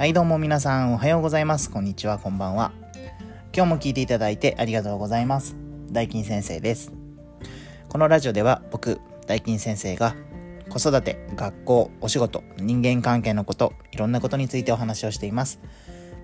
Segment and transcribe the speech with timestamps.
[0.00, 1.70] はいどうも皆さんおはようございます。
[1.70, 2.16] こんにちは。
[2.16, 2.72] こんばんは。
[3.54, 5.56] 今日も聞いていただいてありがとうございます。
[5.92, 6.90] 大金先生です。
[7.90, 10.16] このラジオでは僕大金先生が
[10.70, 15.60] 子育て学校お仕事人間関係のこといろんなことについてお話をしています。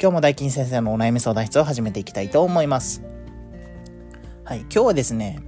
[0.00, 3.02] 今日も大金先生のお悩み相談室を始めていきたいと思います。
[4.44, 5.38] はい今日はですね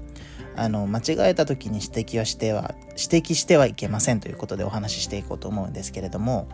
[0.59, 6.49] あの間違えた時に指摘はしては指摘してはいけませんということでお話ししていこうと思うんですけれども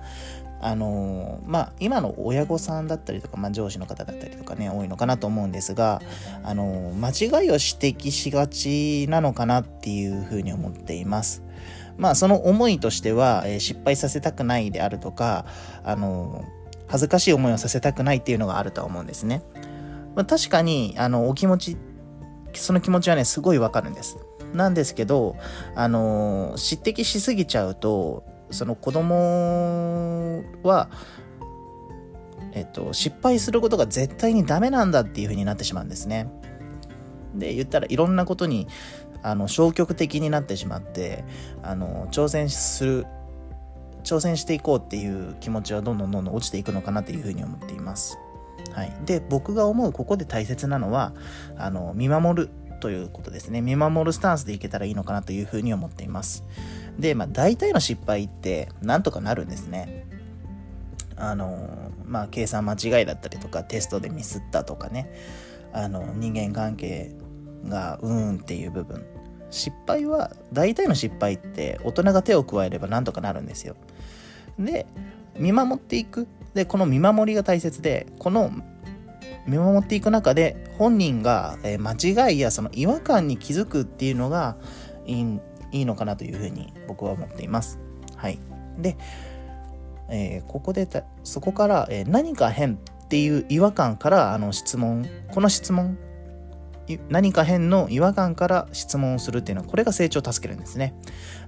[0.60, 6.02] あのまあ今の親御さんだったりとか、まあ、上司の方だったりとかね多いのかなと思うんですが
[6.42, 11.42] あの間違いを指摘しがちなのかなっていうふうに思っています。
[11.96, 15.46] まあその思いとしては、えー、失敗させたくないであるとか
[15.82, 16.44] あの
[16.88, 19.42] 恥ずかしい思いをさせたくないっていうのがあるとは思うんですね。
[20.14, 21.76] まあ、確かにあのお気持ち
[22.60, 24.18] その気持ちはねすごいわかるんです。
[24.52, 25.36] なんですけど
[25.74, 30.88] あの指摘しすぎちゃうとその子供は、
[32.52, 36.30] えっと、失敗することが絶対にダメなんだっていう風になってしまうんですね。
[37.34, 38.68] で、言ったらいろんなことに、
[39.22, 41.24] あの、消極的になってしまって、
[41.62, 43.06] あの、挑戦する、
[44.04, 48.18] 挑戦していこうっていう気持ちはどんどんどんどん落ちていくのかなというふうに思っています。
[48.74, 48.92] はい。
[49.06, 51.12] で、僕が思うここで大切なのは、
[51.56, 52.50] あの、見守る
[52.80, 53.60] ということですね。
[53.60, 56.44] 見守るスタンスでいけたらいいのかなというふうに思っています。
[56.98, 60.06] で、まあ、大体の失敗ってなんとかなるんですね。
[61.16, 65.08] あの、まあ、計算間違いだったりとか、テストでミスったとかね、
[65.72, 67.12] あの、人間関係
[67.64, 69.06] がうーんっていう部分。
[69.50, 73.76] 失敗は、大体の失敗って大人が手を加えればなんとかなるんですよ。
[74.58, 74.86] で、
[75.36, 76.26] 見守っていく。
[76.54, 78.50] で、この見守りが大切で、この
[79.46, 84.56] 見守っていく中で本人が間違いやその違和感に気づくっていうのが
[85.06, 85.40] いい
[85.72, 87.80] いいのかなというふうに僕は思っています。
[88.16, 88.38] はい。
[88.78, 88.96] で、
[90.08, 90.88] えー、ここで
[91.24, 95.98] そこから、えー、何か変っていう違和感からあの質問、この質問、
[97.08, 100.94] 何か変の違和感から質問をするっていうのは、これが成長を助けるんですね。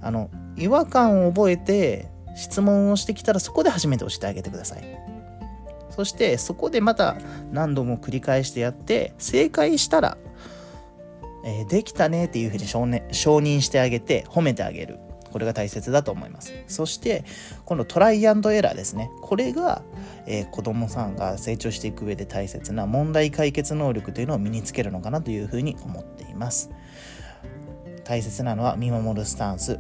[0.01, 4.85] あの、違和感を覚えて質問をしてきたらそこで初めて押してあげてください。
[5.91, 7.17] そしてそこでまた
[7.51, 10.19] 何度も繰り返してやって正解したら
[11.47, 14.99] えー、できたねっていうふうに承認してあげて褒めてあげる。
[15.33, 16.53] これが大切だと思います。
[16.67, 17.25] そして、
[17.65, 19.11] このトライアンドエラーですね。
[19.21, 19.83] これが、
[20.27, 26.71] えー、子供さんが成長していく上で大切な問題解決能力というのを身につけるのかなというふうに思っています。
[28.05, 29.79] 大切なのは見守るスタンス。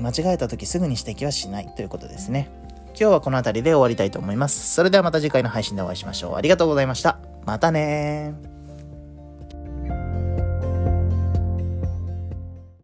[0.00, 2.48] 間違えた時すぐに指摘はしないということですね。
[2.88, 4.74] 今日はこの辺りで終わりたいと思います。
[4.74, 6.36] それではまた次回の配信でお会いしましょう。
[6.36, 7.18] ありがとうございました。
[7.46, 8.49] またね